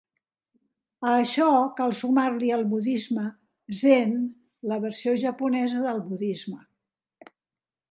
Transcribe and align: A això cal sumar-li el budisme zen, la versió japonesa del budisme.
A 1.09 1.11
això 1.17 1.49
cal 1.79 1.93
sumar-li 1.97 2.49
el 2.55 2.65
budisme 2.71 3.27
zen, 3.83 4.17
la 4.73 4.81
versió 4.89 5.15
japonesa 5.27 5.85
del 5.87 6.05
budisme. 6.09 6.61